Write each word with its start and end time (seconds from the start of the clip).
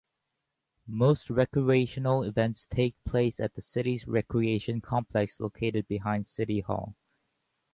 Most 0.87 1.29
recreational 1.29 2.23
events 2.23 2.65
take 2.65 2.95
place 3.05 3.39
at 3.39 3.53
the 3.53 3.61
city's 3.61 4.07
recreation 4.07 4.81
complex 4.81 5.39
located 5.39 5.87
behind 5.87 6.27
City 6.27 6.61
Hall. 6.61 6.95